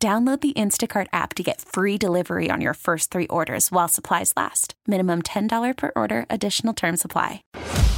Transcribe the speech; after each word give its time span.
Download 0.00 0.40
the 0.40 0.52
Instacart 0.52 1.08
app 1.12 1.34
to 1.34 1.42
get 1.42 1.60
free 1.60 1.98
delivery 1.98 2.50
on 2.52 2.60
your 2.60 2.74
first 2.74 3.10
three 3.10 3.26
orders 3.26 3.72
while 3.72 3.88
supplies 3.88 4.32
last. 4.36 4.74
Minimum 4.86 5.22
$10 5.22 5.76
per 5.76 5.90
order, 5.96 6.24
additional 6.30 6.72
term 6.72 6.96
supply. 6.96 7.42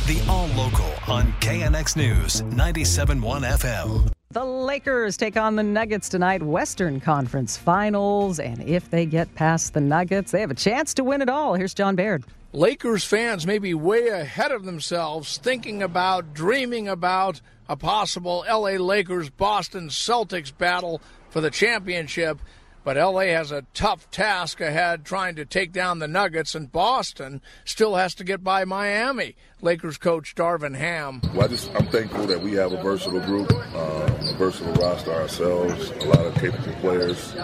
The 0.06 0.24
All 0.26 0.46
Local 0.56 0.86
on 1.06 1.30
KNX 1.40 1.96
News 1.98 2.40
97.1 2.40 3.44
FM. 3.44 4.10
The 4.30 4.42
Lakers 4.42 5.18
take 5.18 5.36
on 5.36 5.56
the 5.56 5.62
Nuggets 5.62 6.08
tonight, 6.08 6.42
Western 6.42 7.00
Conference 7.00 7.58
Finals. 7.58 8.40
And 8.40 8.62
if 8.62 8.88
they 8.88 9.04
get 9.04 9.34
past 9.34 9.74
the 9.74 9.82
Nuggets, 9.82 10.32
they 10.32 10.40
have 10.40 10.50
a 10.50 10.54
chance 10.54 10.94
to 10.94 11.04
win 11.04 11.20
it 11.20 11.28
all. 11.28 11.52
Here's 11.52 11.74
John 11.74 11.96
Baird. 11.96 12.24
Lakers 12.54 13.04
fans 13.04 13.46
may 13.46 13.58
be 13.58 13.74
way 13.74 14.08
ahead 14.08 14.52
of 14.52 14.64
themselves, 14.64 15.36
thinking 15.36 15.82
about, 15.82 16.32
dreaming 16.32 16.88
about 16.88 17.42
a 17.68 17.76
possible 17.76 18.44
LA 18.48 18.70
Lakers 18.70 19.30
Boston 19.30 19.88
Celtics 19.88 20.56
battle 20.56 21.00
for 21.30 21.40
the 21.40 21.50
championship. 21.50 22.40
But 22.82 22.96
LA 22.96 23.26
has 23.26 23.52
a 23.52 23.66
tough 23.74 24.10
task 24.10 24.60
ahead 24.60 25.04
trying 25.04 25.36
to 25.36 25.44
take 25.44 25.70
down 25.70 25.98
the 25.98 26.08
Nuggets, 26.08 26.54
and 26.54 26.72
Boston 26.72 27.42
still 27.64 27.96
has 27.96 28.14
to 28.14 28.24
get 28.24 28.42
by 28.42 28.64
Miami. 28.64 29.36
Lakers 29.60 29.98
coach 29.98 30.34
Darvin 30.34 30.74
Ham. 30.76 31.20
Well, 31.34 31.44
I 31.44 31.48
just, 31.48 31.70
I'm 31.74 31.86
thankful 31.88 32.26
that 32.26 32.40
we 32.40 32.52
have 32.52 32.72
a 32.72 32.82
versatile 32.82 33.20
group, 33.20 33.52
um, 33.52 34.28
a 34.28 34.34
versatile 34.38 34.72
roster 34.74 35.12
ourselves, 35.12 35.90
a 35.90 36.08
lot 36.08 36.24
of 36.24 36.34
capable 36.36 36.72
players, 36.80 37.36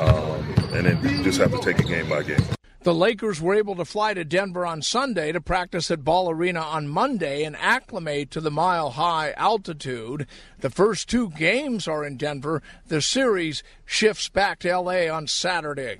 um, 0.00 0.54
and 0.72 0.86
then 0.86 1.22
just 1.22 1.38
have 1.38 1.50
to 1.52 1.60
take 1.60 1.78
it 1.78 1.86
game 1.86 2.08
by 2.08 2.22
game. 2.22 2.57
The 2.88 2.94
Lakers 2.94 3.38
were 3.38 3.54
able 3.54 3.76
to 3.76 3.84
fly 3.84 4.14
to 4.14 4.24
Denver 4.24 4.64
on 4.64 4.80
Sunday 4.80 5.30
to 5.32 5.42
practice 5.42 5.90
at 5.90 6.04
Ball 6.04 6.30
Arena 6.30 6.60
on 6.60 6.88
Monday 6.88 7.44
and 7.44 7.54
acclimate 7.54 8.30
to 8.30 8.40
the 8.40 8.50
mile 8.50 8.92
high 8.92 9.32
altitude. 9.36 10.26
The 10.60 10.70
first 10.70 11.06
two 11.06 11.28
games 11.28 11.86
are 11.86 12.02
in 12.02 12.16
Denver. 12.16 12.62
The 12.86 13.02
series 13.02 13.62
shifts 13.84 14.30
back 14.30 14.60
to 14.60 14.74
LA 14.74 15.14
on 15.14 15.26
Saturday. 15.26 15.98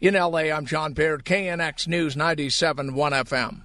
In 0.00 0.14
LA, 0.14 0.52
I'm 0.54 0.64
John 0.64 0.92
Baird, 0.92 1.24
KNX 1.24 1.88
News 1.88 2.16
97 2.16 2.94
1 2.94 3.12
FM. 3.12 3.62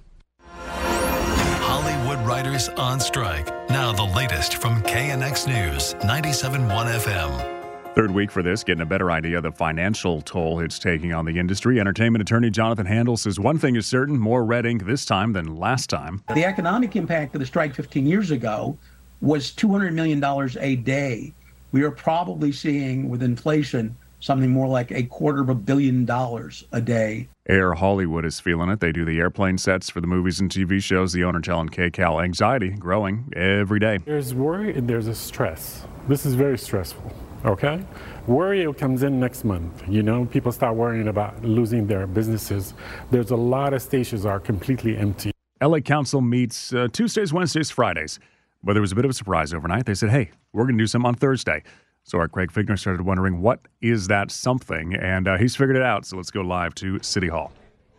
Hollywood 0.58 2.26
writers 2.26 2.70
on 2.70 2.98
strike. 2.98 3.46
Now, 3.70 3.92
the 3.92 4.02
latest 4.02 4.56
from 4.56 4.82
KNX 4.82 5.46
News 5.46 5.94
97 6.04 6.66
1 6.68 6.86
FM. 6.88 7.53
Third 7.94 8.10
week 8.10 8.32
for 8.32 8.42
this, 8.42 8.64
getting 8.64 8.82
a 8.82 8.86
better 8.86 9.12
idea 9.12 9.36
of 9.36 9.44
the 9.44 9.52
financial 9.52 10.20
toll 10.20 10.58
it's 10.58 10.80
taking 10.80 11.14
on 11.14 11.24
the 11.24 11.38
industry. 11.38 11.78
Entertainment 11.78 12.22
attorney 12.22 12.50
Jonathan 12.50 12.86
Handel 12.86 13.16
says 13.16 13.38
one 13.38 13.56
thing 13.56 13.76
is 13.76 13.86
certain 13.86 14.18
more 14.18 14.44
red 14.44 14.66
ink 14.66 14.84
this 14.84 15.04
time 15.04 15.32
than 15.32 15.54
last 15.54 15.90
time. 15.90 16.20
The 16.34 16.44
economic 16.44 16.96
impact 16.96 17.36
of 17.36 17.40
the 17.40 17.46
strike 17.46 17.72
15 17.72 18.04
years 18.04 18.32
ago 18.32 18.76
was 19.20 19.52
$200 19.52 19.92
million 19.92 20.22
a 20.58 20.74
day. 20.74 21.32
We 21.70 21.84
are 21.84 21.92
probably 21.92 22.50
seeing, 22.50 23.08
with 23.08 23.22
inflation, 23.22 23.96
something 24.18 24.50
more 24.50 24.66
like 24.66 24.90
a 24.90 25.04
quarter 25.04 25.40
of 25.40 25.48
a 25.48 25.54
billion 25.54 26.04
dollars 26.04 26.64
a 26.72 26.80
day. 26.80 27.28
Air 27.48 27.74
Hollywood 27.74 28.24
is 28.24 28.40
feeling 28.40 28.70
it. 28.70 28.80
They 28.80 28.90
do 28.90 29.04
the 29.04 29.20
airplane 29.20 29.56
sets 29.56 29.88
for 29.88 30.00
the 30.00 30.08
movies 30.08 30.40
and 30.40 30.50
TV 30.50 30.82
shows. 30.82 31.12
The 31.12 31.22
owner 31.22 31.40
telling 31.40 31.68
KCAL 31.68 32.24
anxiety 32.24 32.70
growing 32.70 33.32
every 33.36 33.78
day. 33.78 33.98
There's 33.98 34.34
worry 34.34 34.74
and 34.74 34.88
there's 34.88 35.06
a 35.06 35.14
stress. 35.14 35.84
This 36.08 36.26
is 36.26 36.34
very 36.34 36.58
stressful. 36.58 37.14
Okay? 37.44 37.84
Worry 38.26 38.72
comes 38.74 39.02
in 39.02 39.20
next 39.20 39.44
month. 39.44 39.82
You 39.88 40.02
know, 40.02 40.24
people 40.26 40.50
start 40.50 40.76
worrying 40.76 41.08
about 41.08 41.44
losing 41.44 41.86
their 41.86 42.06
businesses. 42.06 42.74
There's 43.10 43.30
a 43.30 43.36
lot 43.36 43.74
of 43.74 43.82
stations 43.82 44.24
are 44.24 44.40
completely 44.40 44.96
empty. 44.96 45.30
LA 45.62 45.80
Council 45.80 46.20
meets 46.20 46.72
uh, 46.72 46.88
Tuesdays, 46.92 47.32
Wednesdays, 47.32 47.70
Fridays. 47.70 48.18
But 48.62 48.72
there 48.72 48.80
was 48.80 48.92
a 48.92 48.94
bit 48.94 49.04
of 49.04 49.10
a 49.10 49.14
surprise 49.14 49.52
overnight. 49.52 49.84
They 49.84 49.94
said, 49.94 50.10
hey, 50.10 50.30
we're 50.52 50.64
going 50.64 50.78
to 50.78 50.82
do 50.82 50.86
some 50.86 51.04
on 51.04 51.14
Thursday. 51.14 51.62
So 52.02 52.18
our 52.18 52.28
Craig 52.28 52.50
Fiegener 52.50 52.78
started 52.78 53.02
wondering, 53.02 53.40
what 53.40 53.60
is 53.80 54.08
that 54.08 54.30
something? 54.30 54.94
And 54.94 55.28
uh, 55.28 55.38
he's 55.38 55.54
figured 55.54 55.76
it 55.76 55.82
out. 55.82 56.06
So 56.06 56.16
let's 56.16 56.30
go 56.30 56.40
live 56.40 56.74
to 56.76 56.98
City 57.02 57.28
Hall. 57.28 57.52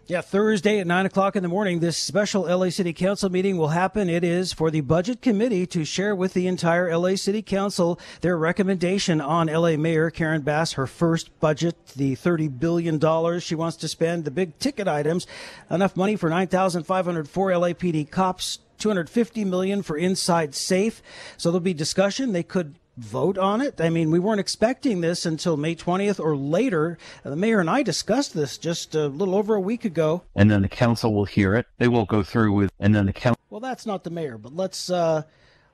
Yeah, 0.07 0.21
Thursday 0.21 0.79
at 0.79 0.85
9 0.85 1.07
o'clock 1.07 1.35
in 1.35 1.41
the 1.41 1.49
morning, 1.49 1.79
this 1.79 1.97
special 1.97 2.43
LA 2.43 2.69
City 2.69 2.93
Council 2.93 3.27
meeting 3.31 3.57
will 3.57 3.69
happen. 3.69 4.07
It 4.07 4.23
is 4.23 4.53
for 4.53 4.69
the 4.69 4.81
Budget 4.81 5.19
Committee 5.19 5.65
to 5.65 5.83
share 5.83 6.15
with 6.15 6.35
the 6.35 6.45
entire 6.45 6.95
LA 6.95 7.15
City 7.15 7.41
Council 7.41 7.99
their 8.21 8.37
recommendation 8.37 9.19
on 9.19 9.47
LA 9.47 9.77
Mayor 9.77 10.11
Karen 10.11 10.43
Bass, 10.43 10.73
her 10.73 10.85
first 10.85 11.31
budget, 11.39 11.87
the 11.95 12.15
$30 12.15 12.59
billion 12.59 13.39
she 13.39 13.55
wants 13.55 13.77
to 13.77 13.87
spend, 13.87 14.25
the 14.25 14.31
big 14.31 14.59
ticket 14.59 14.87
items, 14.87 15.25
enough 15.71 15.97
money 15.97 16.15
for 16.15 16.29
9,500 16.29 17.27
for 17.27 17.49
LAPD 17.49 18.11
cops, 18.11 18.59
250 18.77 19.43
million 19.43 19.81
for 19.81 19.97
inside 19.97 20.53
safe. 20.53 21.01
So 21.35 21.49
there'll 21.49 21.61
be 21.61 21.73
discussion. 21.73 22.31
They 22.31 22.43
could 22.43 22.75
vote 22.97 23.37
on 23.37 23.61
it? 23.61 23.79
I 23.79 23.89
mean, 23.89 24.11
we 24.11 24.19
weren't 24.19 24.39
expecting 24.39 25.01
this 25.01 25.25
until 25.25 25.57
May 25.57 25.75
20th 25.75 26.19
or 26.19 26.35
later. 26.35 26.97
The 27.23 27.35
mayor 27.35 27.59
and 27.59 27.69
I 27.69 27.83
discussed 27.83 28.33
this 28.33 28.57
just 28.57 28.95
a 28.95 29.07
little 29.07 29.35
over 29.35 29.55
a 29.55 29.61
week 29.61 29.85
ago. 29.85 30.23
And 30.35 30.49
then 30.49 30.61
the 30.61 30.69
council 30.69 31.13
will 31.13 31.25
hear 31.25 31.55
it. 31.55 31.67
They 31.77 31.87
will 31.87 32.05
go 32.05 32.23
through 32.23 32.53
with, 32.53 32.71
and 32.79 32.95
then 32.95 33.05
the 33.05 33.13
council. 33.13 33.39
Well, 33.49 33.61
that's 33.61 33.85
not 33.85 34.03
the 34.03 34.09
mayor, 34.09 34.37
but 34.37 34.55
let's 34.55 34.89
uh, 34.89 35.23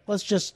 let's 0.07 0.23
just 0.23 0.55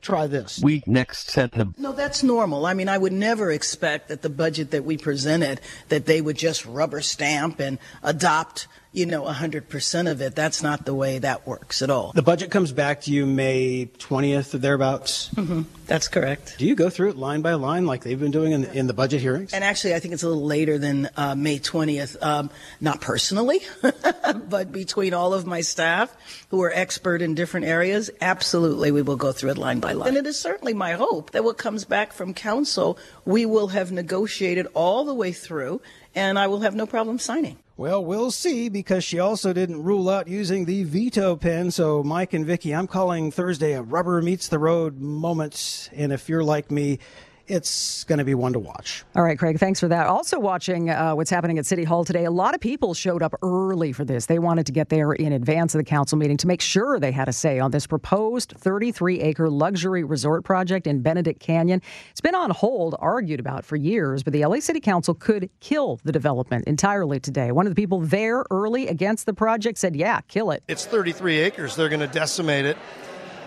try 0.00 0.26
this. 0.26 0.60
We 0.62 0.82
next 0.86 1.30
sent 1.30 1.52
them. 1.52 1.74
No, 1.76 1.92
that's 1.92 2.22
normal. 2.22 2.64
I 2.64 2.74
mean, 2.74 2.88
I 2.88 2.96
would 2.96 3.12
never 3.12 3.50
expect 3.50 4.08
that 4.08 4.22
the 4.22 4.30
budget 4.30 4.70
that 4.70 4.84
we 4.84 4.96
presented 4.96 5.60
that 5.88 6.06
they 6.06 6.20
would 6.20 6.36
just 6.36 6.64
rubber 6.64 7.00
stamp 7.00 7.60
and 7.60 7.78
adopt 8.02 8.68
you 8.96 9.04
know, 9.04 9.24
100% 9.24 10.10
of 10.10 10.22
it. 10.22 10.34
That's 10.34 10.62
not 10.62 10.86
the 10.86 10.94
way 10.94 11.18
that 11.18 11.46
works 11.46 11.82
at 11.82 11.90
all. 11.90 12.12
The 12.14 12.22
budget 12.22 12.50
comes 12.50 12.72
back 12.72 13.02
to 13.02 13.12
you 13.12 13.26
May 13.26 13.90
20th 13.98 14.54
or 14.54 14.58
thereabouts? 14.58 15.28
Mm-hmm. 15.34 15.62
That's 15.86 16.08
correct. 16.08 16.56
Do 16.58 16.66
you 16.66 16.74
go 16.74 16.88
through 16.88 17.10
it 17.10 17.16
line 17.16 17.42
by 17.42 17.54
line 17.54 17.84
like 17.84 18.02
they've 18.02 18.18
been 18.18 18.30
doing 18.30 18.52
in 18.52 18.62
the, 18.62 18.72
in 18.72 18.86
the 18.86 18.94
budget 18.94 19.20
hearings? 19.20 19.52
And 19.52 19.62
actually, 19.62 19.94
I 19.94 20.00
think 20.00 20.14
it's 20.14 20.22
a 20.22 20.28
little 20.28 20.46
later 20.46 20.78
than 20.78 21.10
uh, 21.14 21.34
May 21.34 21.58
20th. 21.58 22.22
Um, 22.24 22.48
not 22.80 23.02
personally, 23.02 23.60
but 24.48 24.72
between 24.72 25.12
all 25.12 25.34
of 25.34 25.46
my 25.46 25.60
staff 25.60 26.16
who 26.48 26.62
are 26.62 26.72
expert 26.72 27.20
in 27.20 27.34
different 27.34 27.66
areas, 27.66 28.10
absolutely 28.22 28.90
we 28.90 29.02
will 29.02 29.16
go 29.16 29.30
through 29.30 29.50
it 29.50 29.58
line 29.58 29.80
by 29.80 29.92
line. 29.92 30.08
And 30.08 30.16
it 30.16 30.26
is 30.26 30.38
certainly 30.38 30.72
my 30.72 30.92
hope 30.92 31.32
that 31.32 31.44
what 31.44 31.58
comes 31.58 31.84
back 31.84 32.14
from 32.14 32.32
council, 32.32 32.98
we 33.26 33.44
will 33.44 33.68
have 33.68 33.92
negotiated 33.92 34.66
all 34.72 35.04
the 35.04 35.14
way 35.14 35.32
through 35.32 35.82
and 36.14 36.38
I 36.38 36.46
will 36.46 36.60
have 36.60 36.74
no 36.74 36.86
problem 36.86 37.18
signing. 37.18 37.58
Well, 37.78 38.02
we'll 38.02 38.30
see 38.30 38.70
because 38.70 39.04
she 39.04 39.18
also 39.18 39.52
didn't 39.52 39.82
rule 39.82 40.08
out 40.08 40.28
using 40.28 40.64
the 40.64 40.84
veto 40.84 41.36
pen. 41.36 41.70
So, 41.70 42.02
Mike 42.02 42.32
and 42.32 42.46
Vicky, 42.46 42.74
I'm 42.74 42.86
calling 42.86 43.30
Thursday 43.30 43.74
a 43.74 43.82
rubber 43.82 44.22
meets 44.22 44.48
the 44.48 44.58
road 44.58 44.98
moment. 44.98 45.90
And 45.92 46.10
if 46.10 46.26
you're 46.26 46.42
like 46.42 46.70
me, 46.70 47.00
it's 47.48 48.04
going 48.04 48.18
to 48.18 48.24
be 48.24 48.34
one 48.34 48.52
to 48.52 48.58
watch. 48.58 49.04
All 49.14 49.22
right, 49.22 49.38
Craig, 49.38 49.58
thanks 49.58 49.80
for 49.80 49.88
that. 49.88 50.06
Also, 50.06 50.38
watching 50.38 50.90
uh, 50.90 51.14
what's 51.14 51.30
happening 51.30 51.58
at 51.58 51.66
City 51.66 51.84
Hall 51.84 52.04
today, 52.04 52.24
a 52.24 52.30
lot 52.30 52.54
of 52.54 52.60
people 52.60 52.94
showed 52.94 53.22
up 53.22 53.34
early 53.42 53.92
for 53.92 54.04
this. 54.04 54.26
They 54.26 54.38
wanted 54.38 54.66
to 54.66 54.72
get 54.72 54.88
there 54.88 55.12
in 55.12 55.32
advance 55.32 55.74
of 55.74 55.78
the 55.78 55.84
council 55.84 56.18
meeting 56.18 56.36
to 56.38 56.46
make 56.46 56.60
sure 56.60 56.98
they 56.98 57.12
had 57.12 57.28
a 57.28 57.32
say 57.32 57.58
on 57.58 57.70
this 57.70 57.86
proposed 57.86 58.54
33 58.56 59.20
acre 59.20 59.48
luxury 59.48 60.04
resort 60.04 60.44
project 60.44 60.86
in 60.86 61.02
Benedict 61.02 61.40
Canyon. 61.40 61.80
It's 62.10 62.20
been 62.20 62.34
on 62.34 62.50
hold, 62.50 62.94
argued 62.98 63.40
about 63.40 63.64
for 63.64 63.76
years, 63.76 64.22
but 64.22 64.32
the 64.32 64.44
LA 64.44 64.60
City 64.60 64.80
Council 64.80 65.14
could 65.14 65.48
kill 65.60 66.00
the 66.04 66.12
development 66.12 66.66
entirely 66.66 67.20
today. 67.20 67.52
One 67.52 67.66
of 67.66 67.74
the 67.74 67.80
people 67.80 68.00
there 68.00 68.44
early 68.50 68.88
against 68.88 69.26
the 69.26 69.34
project 69.34 69.78
said, 69.78 69.94
Yeah, 69.96 70.20
kill 70.22 70.50
it. 70.50 70.62
It's 70.68 70.86
33 70.86 71.38
acres. 71.38 71.76
They're 71.76 71.88
going 71.88 72.00
to 72.00 72.06
decimate 72.06 72.64
it. 72.64 72.76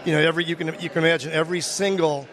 You 0.06 0.14
know, 0.14 0.20
every 0.20 0.46
you 0.46 0.56
can 0.56 0.68
you 0.80 0.90
can 0.90 1.00
imagine 1.00 1.32
every 1.32 1.60
single 1.62 2.28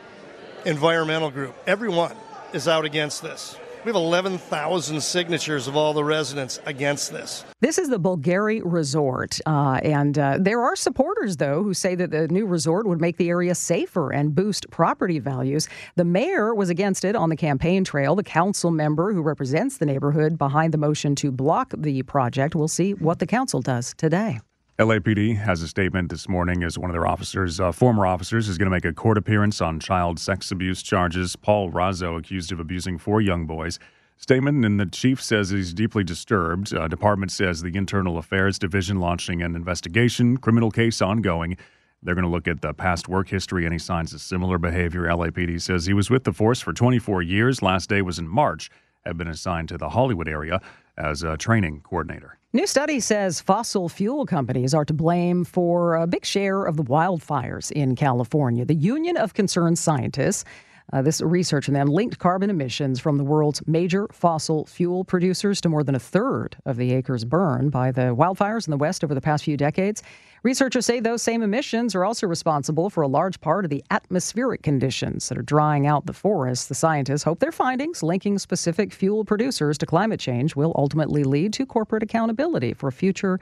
environmental 0.67 1.31
group. 1.31 1.55
Everyone 1.67 2.17
is 2.53 2.69
out 2.69 2.85
against 2.85 3.23
this. 3.23 3.57
We 3.85 3.91
have 3.91 3.97
11,000 3.97 5.01
signatures 5.01 5.69
of 5.69 5.77
all 5.77 5.93
the 5.93 6.03
residents 6.03 6.59
against 6.67 7.13
this. 7.13 7.45
This 7.61 7.79
is 7.79 7.89
the 7.89 8.01
Bulgari 8.01 8.61
Resort. 8.65 9.39
Uh, 9.47 9.79
and 9.85 10.19
uh, 10.19 10.39
there 10.41 10.61
are 10.61 10.75
supporters, 10.75 11.37
though, 11.37 11.63
who 11.63 11.73
say 11.73 11.95
that 11.95 12.11
the 12.11 12.27
new 12.27 12.47
resort 12.47 12.89
would 12.89 13.01
make 13.01 13.17
the 13.17 13.29
area 13.29 13.55
safer 13.55 14.13
and 14.13 14.35
boost 14.35 14.69
property 14.71 15.21
values. 15.21 15.69
The 15.95 16.05
mayor 16.05 16.53
was 16.53 16.69
against 16.69 17.05
it 17.05 17.15
on 17.15 17.29
the 17.29 17.37
campaign 17.37 17.85
trail. 17.85 18.17
The 18.17 18.25
council 18.25 18.73
member 18.73 19.13
who 19.13 19.23
represents 19.23 19.77
the 19.77 19.87
neighborhood 19.87 20.37
behind 20.37 20.75
the 20.75 20.79
motion 20.79 21.15
to 21.17 21.31
block 21.31 21.73
the 21.77 22.03
project. 22.03 22.57
We'll 22.57 22.67
see 22.67 22.95
what 22.95 23.21
the 23.21 23.27
council 23.27 23.61
does 23.61 23.95
today. 23.97 24.41
LAPD 24.79 25.39
has 25.39 25.63
a 25.63 25.69
statement 25.69 26.11
this 26.11 26.29
morning 26.29 26.63
as 26.63 26.79
one 26.79 26.91
of 26.91 26.95
their 26.95 27.07
officers, 27.07 27.59
uh, 27.59 27.73
former 27.73 28.07
officers, 28.07 28.47
is 28.47 28.59
going 28.59 28.67
to 28.67 28.71
make 28.71 28.85
a 28.85 28.93
court 28.93 29.17
appearance 29.17 29.63
on 29.63 29.81
child 29.81 30.19
sex 30.19 30.51
abuse 30.51 30.83
charges. 30.83 31.35
Paul 31.35 31.73
Razzo, 31.73 32.19
accused 32.19 32.53
of 32.53 32.61
abusing 32.61 32.99
four 32.99 33.23
young 33.23 33.47
boys. 33.47 33.79
Statement, 34.19 34.67
and 34.67 34.79
the 34.79 34.85
chief 34.85 35.23
says 35.23 35.49
he's 35.49 35.73
deeply 35.73 36.05
disturbed. 36.05 36.75
Uh, 36.75 36.89
department 36.89 37.33
says 37.33 37.63
the 37.63 37.75
Internal 37.75 38.19
Affairs 38.19 38.59
Division 38.59 39.01
launching 39.01 39.41
an 39.41 39.57
investigation, 39.57 40.37
criminal 40.37 40.71
case 40.71 41.01
ongoing. 41.01 41.57
They're 42.03 42.15
going 42.15 42.27
to 42.27 42.31
look 42.31 42.47
at 42.47 42.61
the 42.61 42.75
past 42.75 43.09
work 43.09 43.31
history, 43.31 43.65
any 43.65 43.79
signs 43.79 44.13
of 44.13 44.21
similar 44.21 44.59
behavior. 44.59 45.05
LAPD 45.05 45.63
says 45.63 45.87
he 45.87 45.95
was 45.95 46.11
with 46.11 46.25
the 46.25 46.35
force 46.35 46.61
for 46.61 46.75
24 46.75 47.23
years. 47.23 47.63
Last 47.63 47.89
day 47.89 48.03
was 48.03 48.19
in 48.19 48.29
March. 48.29 48.71
Had 49.07 49.17
been 49.17 49.29
assigned 49.29 49.71
to 49.71 49.79
the 49.79 49.91
Hollywood 49.91 50.29
area 50.29 50.61
as 50.99 51.23
a 51.23 51.39
training 51.39 51.81
coordinator. 51.81 52.39
New 52.57 52.67
study 52.67 53.01
says 53.01 53.39
fossil 53.39 53.87
fuel 53.87 54.25
companies 54.25 54.73
are 54.73 54.87
to 54.87 54.95
blame 54.95 55.45
for 55.45 55.95
a 55.95 56.07
big 56.07 56.25
share 56.25 56.65
of 56.65 56.79
the 56.79 56.85
wildfires 56.85 57.71
in 57.71 57.95
California. 57.95 58.65
The 58.65 58.75
Union 58.75 59.19
of 59.19 59.35
Concerned 59.35 59.79
Scientists 59.79 60.43
uh, 60.93 61.03
this 61.03 61.21
research 61.21 61.65
from 61.65 61.75
them 61.75 61.89
linked 61.89 62.19
carbon 62.19 62.51
emissions 62.51 63.01
from 63.01 63.17
the 63.17 63.25
world's 63.25 63.63
major 63.67 64.07
fossil 64.13 64.67
fuel 64.67 65.05
producers 65.05 65.61
to 65.61 65.69
more 65.69 65.83
than 65.83 65.95
a 65.95 66.01
third 66.01 66.57
of 66.65 66.77
the 66.77 66.93
acres 66.93 67.25
burned 67.25 67.73
by 67.73 67.91
the 67.91 68.15
wildfires 68.15 68.67
in 68.67 68.71
the 68.71 68.77
West 68.77 69.03
over 69.03 69.15
the 69.15 69.21
past 69.21 69.45
few 69.45 69.57
decades. 69.57 70.03
Researchers 70.43 70.87
say 70.87 71.01
those 71.01 71.23
same 71.23 71.43
emissions 71.43 71.95
are 71.95 72.05
also 72.05 72.27
responsible 72.27 72.89
for 72.89 73.03
a 73.03 73.09
large 73.09 73.41
part 73.41 73.65
of 73.65 73.71
the 73.71 73.83
atmospheric 73.91 74.63
conditions 74.63 75.29
that 75.29 75.37
are 75.37 75.43
drying 75.43 75.87
out 75.87 76.07
the 76.07 76.13
forests. 76.13 76.69
The 76.69 76.75
scientists 76.75 77.25
hope 77.25 77.41
their 77.41 77.51
findings 77.51 78.03
linking 78.03 78.39
specific 78.39 78.93
fuel 78.93 79.25
producers 79.25 79.77
to 79.79 79.87
climate 79.87 80.21
change 80.21 80.55
will 80.55 80.73
ultimately 80.77 81.25
lead 81.25 81.53
to 81.55 81.67
corporate 81.67 82.05
accountability 82.05 82.75
for 82.75 82.93
future 82.93 83.41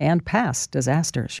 and 0.00 0.24
past 0.24 0.70
disasters. 0.70 1.40